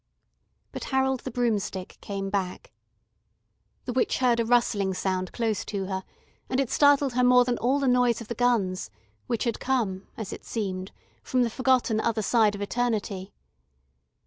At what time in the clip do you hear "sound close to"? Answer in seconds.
4.95-5.85